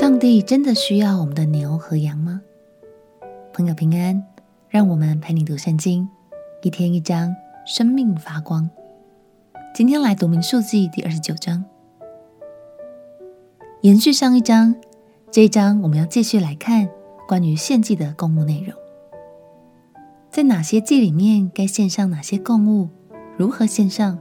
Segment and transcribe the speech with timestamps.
[0.00, 2.40] 上帝真的需要我们的牛和羊吗？
[3.52, 4.24] 朋友平安，
[4.68, 6.08] 让我们陪你读圣经，
[6.62, 7.34] 一天一章，
[7.66, 8.70] 生命发光。
[9.74, 11.64] 今天来读民数记第二十九章，
[13.80, 14.76] 延续上一章，
[15.32, 16.88] 这一章我们要继续来看
[17.26, 18.72] 关于献祭的供物内容。
[20.30, 22.88] 在哪些祭里面该献上哪些供物，
[23.36, 24.20] 如何献上，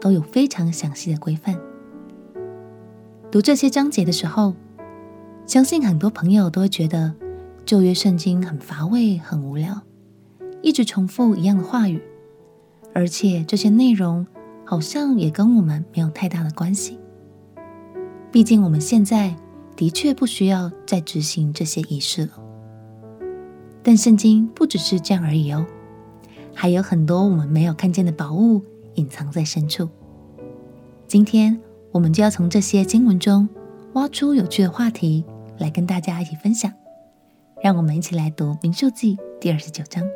[0.00, 1.58] 都有非常详细的规范。
[3.32, 4.54] 读这些章节的时候，
[5.48, 7.14] 相信很多朋友都会觉得
[7.64, 9.80] 旧约圣经很乏味、很无聊，
[10.60, 12.02] 一直重复一样的话语，
[12.92, 14.26] 而且这些内容
[14.66, 16.98] 好像也跟我们没有太大的关系。
[18.30, 19.34] 毕竟我们现在
[19.74, 22.32] 的确不需要再执行这些仪式了。
[23.82, 25.64] 但圣经不只是这样而已哦，
[26.54, 28.60] 还有很多我们没有看见的宝物
[28.96, 29.88] 隐藏在深处。
[31.06, 31.58] 今天
[31.90, 33.48] 我们就要从这些经文中
[33.94, 35.24] 挖出有趣的话题。
[35.58, 36.72] 来跟大家一起分享，
[37.62, 40.02] 让我们一起来读《民数记》第二十九章。《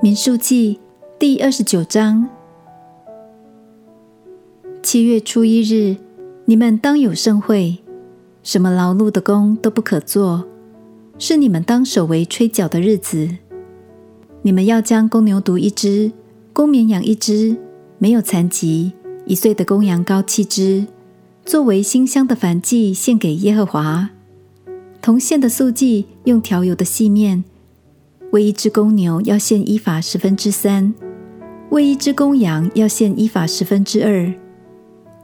[0.00, 0.76] 民数记》
[1.18, 2.28] 第二十九章：
[4.82, 5.96] 七月初一日，
[6.44, 7.78] 你们当有盛会，
[8.42, 10.46] 什么劳碌的工都不可做，
[11.18, 13.28] 是你们当守为吹角的日子。
[14.42, 16.12] 你们要将公牛犊一只，
[16.52, 17.56] 公绵羊一只，
[17.98, 18.92] 没有残疾，
[19.26, 20.86] 一岁的公羊羔七只。
[21.48, 24.10] 作为馨香的燔祭献给耶和华，
[25.00, 27.42] 同献的素祭用调油的细面，
[28.32, 30.92] 为一只公牛要献伊法十分之三，
[31.70, 34.30] 为一只公羊要献伊法十分之二，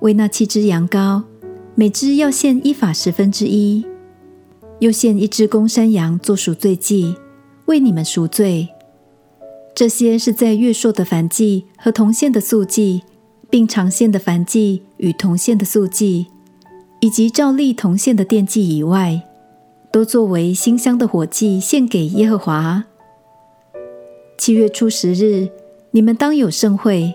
[0.00, 1.24] 为那七只羊羔，
[1.74, 3.84] 每只要献伊法十分之一，
[4.78, 7.14] 又献一只公山羊做赎罪祭，
[7.66, 8.70] 为你们赎罪。
[9.74, 13.02] 这些是在月朔的燔祭和同献的素祭。
[13.50, 16.26] 并常献的燔祭与同献的素祭，
[17.00, 19.22] 以及照例同献的奠祭以外，
[19.92, 22.84] 都作为馨香的火祭献给耶和华。
[24.36, 25.48] 七月初十日，
[25.92, 27.14] 你们当有盛会，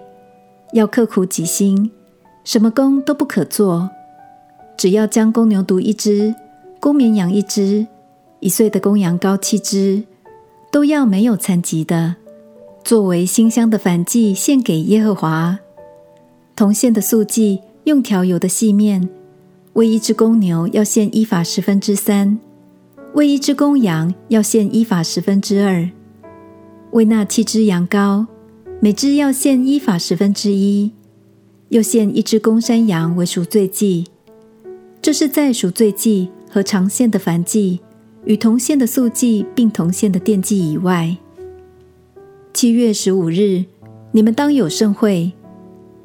[0.73, 1.91] 要刻苦己心，
[2.43, 3.89] 什么工都不可做，
[4.77, 6.33] 只要将公牛犊一只，
[6.79, 7.87] 公绵羊一只，
[8.39, 10.03] 一岁的公羊羔七只，
[10.71, 12.15] 都要没有残疾的，
[12.83, 15.59] 作为馨香的燔祭献给耶和华。
[16.59, 19.07] 同线的素祭用调油的细面，
[19.75, 22.37] 为一只公牛要献一法十分之三，
[23.13, 25.89] 为一只公羊要献一法十分之二，
[26.91, 28.27] 为那七只羊羔，
[28.81, 30.91] 每只要献一法十分之一，
[31.69, 34.07] 又献一只公山羊为赎罪祭。
[35.01, 37.79] 这是在赎罪祭和长线的燔祭
[38.25, 41.15] 与同线的素祭并同线的奠祭以外。
[42.53, 43.63] 七月十五日，
[44.11, 45.31] 你们当有盛会。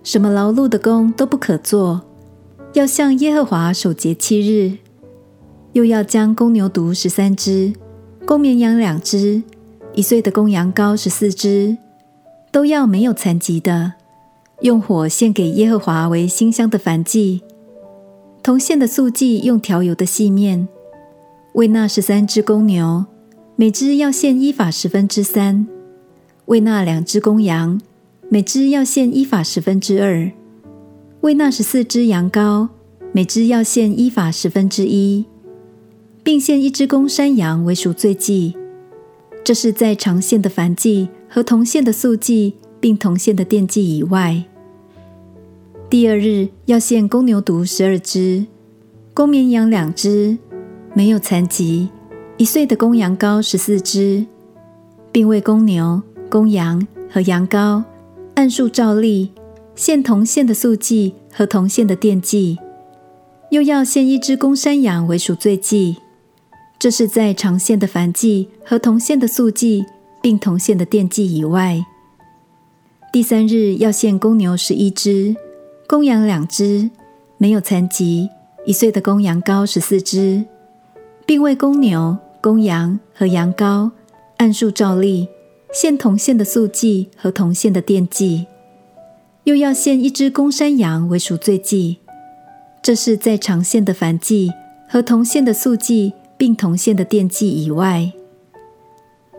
[0.05, 2.03] 什么劳碌的工都不可做，
[2.75, 4.77] 要向耶和华守节七日。
[5.73, 7.73] 又要将公牛犊十三只，
[8.27, 9.43] 公绵羊两只，
[9.95, 11.79] 一岁的公羊羔十四只，
[12.53, 13.95] 都要没有残疾的，
[14.61, 17.43] 用火献给耶和华为馨香的燔祭。
[18.43, 20.69] 同献的素祭用调油的细面，
[21.55, 23.07] 为那十三只公牛，
[23.57, 25.67] 每只要献依法十分之三；
[26.45, 27.81] 为那两只公羊。
[28.29, 30.31] 每只要献依法十分之二，
[31.21, 32.69] 为那十四只羊羔，
[33.13, 35.27] 每只要献依法十分之一，
[36.23, 38.57] 并献一只公山羊为赎罪祭。
[39.45, 44.43] 这是在长献的燔祭和同献的素祭，并同献的奠祭以外。
[45.91, 48.47] 第二日要献公牛犊十二只，
[49.13, 50.37] 公绵羊两只，
[50.95, 51.89] 没有残疾，
[52.39, 54.27] 一岁的公羊羔十四只，
[55.13, 57.85] 并为公牛、公羊和羊羔。
[58.35, 59.33] 按数照例
[59.77, 62.59] 献同献的素祭和同献的奠祭，
[63.51, 65.97] 又要献一只公山羊为赎罪祭。
[66.79, 69.87] 这是在长线的燔祭和同献的素祭，
[70.21, 71.85] 并同献的奠祭以外。
[73.13, 75.35] 第三日要献公牛十一只，
[75.87, 76.91] 公羊两只，
[77.39, 78.29] 没有残疾，
[78.67, 80.45] 一岁的公羊羔十四只，
[81.25, 83.91] 并为公牛、公羊和羊羔
[84.37, 85.29] 按数照例。
[85.75, 88.47] 献同献的素祭和同献的奠祭，
[89.43, 91.99] 又要献一只公山羊为赎罪祭。
[92.81, 94.53] 这是在长线的燔祭
[94.89, 98.13] 和同线的素祭，并同线的奠祭以外。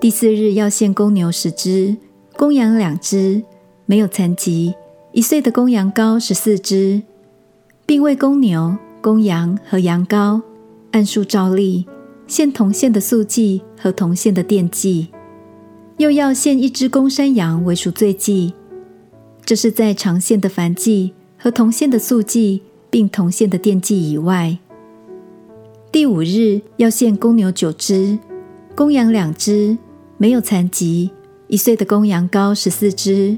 [0.02, 1.96] 第四日要献公牛十只，
[2.36, 3.42] 公羊两只，
[3.86, 4.76] 没有残疾，
[5.14, 7.02] 一岁的公羊羔十四只，
[7.86, 10.42] 并为公牛、公羊和羊羔
[10.92, 11.88] 按数照例
[12.28, 15.08] 献同献的素祭和同献的奠祭。
[15.98, 18.54] 又要献一只公山羊为赎罪祭，
[19.46, 24.58] 这是在长献的燔祭和同献的素祭，并同献的奠祭以外。
[25.94, 28.20] 第五日要献公牛九只，
[28.76, 29.78] 公羊两只，
[30.18, 31.12] 没有残疾，
[31.48, 33.38] 一岁的公羊羔十四只，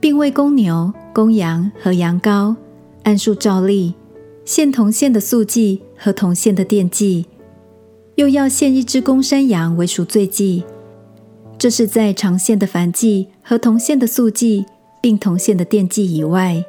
[0.00, 2.56] 并为公牛、公羊和羊羔
[3.04, 3.94] 按数照例
[4.44, 7.26] 献同献的素祭和同献的奠祭，
[8.16, 10.64] 又要献一只公山羊为赎罪祭。
[11.58, 14.64] 这是在长线的繁祭和同线的素祭，
[15.02, 16.64] 并同线的奠祭以外。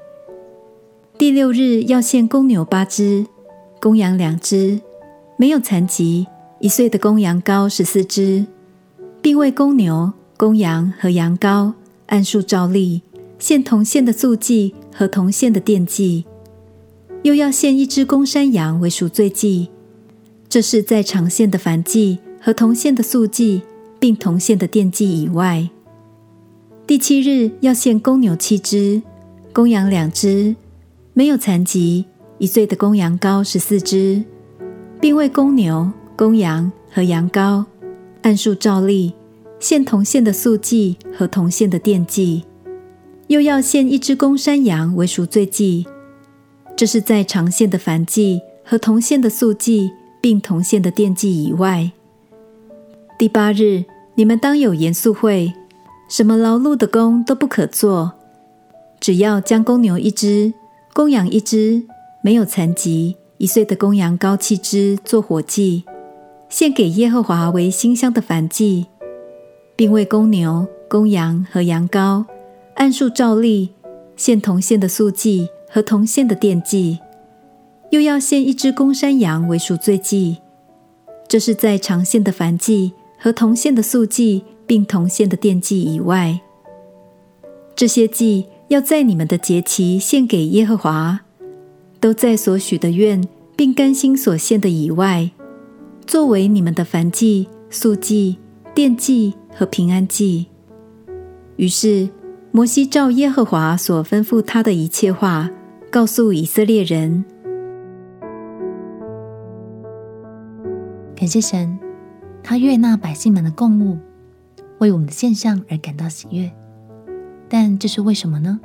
[1.15, 3.27] 第六日要献公牛八只，
[3.79, 4.81] 公羊两只，
[5.37, 6.25] 没有残疾，
[6.59, 8.47] 一岁的公羊羔十四只，
[9.21, 11.73] 并为公牛、公羊和羊羔
[12.07, 13.03] 按数照例
[13.37, 16.25] 献同线的素祭和同线的奠祭，
[17.21, 19.69] 又要献一只公山羊为赎罪祭。
[20.49, 23.61] 这是在长线的繁祭和同线的素祭。
[23.99, 25.69] 并同献的奠祭以外，
[26.87, 29.01] 第七日要献公牛七只，
[29.53, 30.55] 公羊两只，
[31.13, 32.05] 没有残疾，
[32.37, 34.23] 一岁的公羊羔十四只，
[35.01, 37.65] 并为公牛、公羊和羊羔
[38.21, 39.13] 按数照例
[39.59, 42.45] 献同献的素祭和同献的奠祭，
[43.27, 45.85] 又要献一只公山羊为赎罪祭。
[46.77, 49.91] 这是在长献的燔祭和同献的素祭，
[50.21, 51.91] 并同献的奠祭以外。
[53.19, 53.83] 第八日，
[54.15, 55.51] 你们当有严肃会，
[56.07, 58.13] 什么劳碌的工都不可做，
[59.01, 60.53] 只要将公牛一只、
[60.93, 61.83] 公羊一只，
[62.21, 65.83] 没有残疾、一岁的公羊羔七只做火祭，
[66.47, 68.85] 献给耶和华为馨香的燔祭，
[69.75, 72.23] 并为公牛、公羊和羊羔
[72.75, 73.73] 按数照例
[74.15, 76.99] 献同献的素祭和同献的奠祭，
[77.89, 80.37] 又要献一只公山羊为赎罪祭。
[81.27, 82.93] 这是在常献的燔祭。
[83.19, 86.39] 和同献的素祭，并同献的奠祭以外，
[87.75, 91.19] 这些祭要在你们的节期献给耶和华，
[91.99, 93.21] 都在所许的愿
[93.55, 95.31] 并甘心所献的以外，
[96.07, 98.37] 作为你们的燔祭、素祭、
[98.73, 100.45] 奠祭和平安祭。
[101.57, 102.07] 于是
[102.51, 105.49] 摩西照耶和华所吩咐他的一切话，
[105.91, 107.25] 告诉以色列人。
[111.15, 111.88] 感谢神。
[112.43, 113.97] 他悦纳百姓们的供物，
[114.79, 116.51] 为我们的献上而感到喜悦。
[117.47, 118.59] 但这是为什么呢？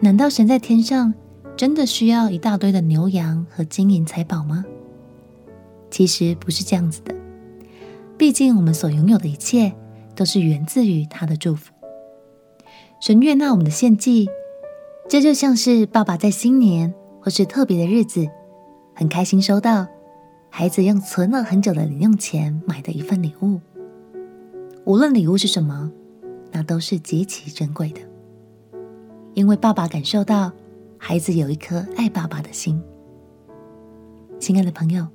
[0.00, 1.12] 难道神在天上
[1.56, 4.64] 真的需要一大堆的牛羊和金银财宝吗？
[5.90, 7.14] 其实不是这样子的。
[8.16, 9.72] 毕竟我们所拥有的一切
[10.14, 11.72] 都是源自于他的祝福。
[13.00, 14.28] 神悦纳我们的献祭，
[15.08, 18.28] 这就像是爸爸在新年或是特别的日子，
[18.94, 19.86] 很开心收到。
[20.50, 23.60] 孩子用存了很久的零用钱买的一份礼物，
[24.84, 25.92] 无论礼物是什么，
[26.50, 28.00] 那都是极其珍贵的。
[29.34, 30.50] 因为爸爸感受到
[30.96, 32.82] 孩子有一颗爱爸爸的心。
[34.40, 35.06] 亲爱的朋友，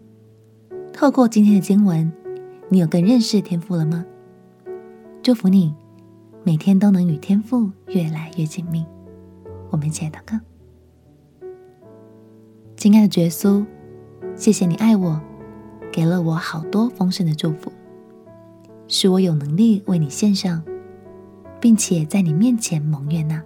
[0.93, 2.09] 透过今天的经文，
[2.69, 4.05] 你有更认识天赋了吗？
[5.21, 5.73] 祝福你，
[6.43, 8.85] 每天都能与天赋越来越紧密。
[9.71, 10.39] 我们一起来祷告。
[12.77, 13.65] 亲爱的主耶稣。
[14.35, 15.21] 谢谢你爱我，
[15.91, 17.71] 给了我好多丰盛的祝福，
[18.87, 20.63] 使我有能力为你献上，
[21.61, 23.41] 并且在你面前蒙悦纳。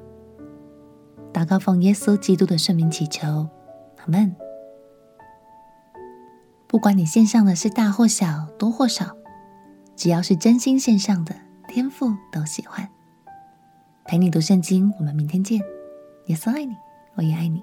[1.34, 3.28] 祷告奉耶稣基督的圣名祈求，
[3.97, 4.33] 阿门。
[6.68, 9.16] 不管你献上的是大或小、多或少，
[9.95, 11.35] 只要是真心献上的，
[11.68, 12.90] 天父都喜欢。
[14.06, 15.61] 陪你读圣经，我们明天见。
[16.28, 16.76] 耶稣爱你，
[17.16, 17.61] 我也爱你。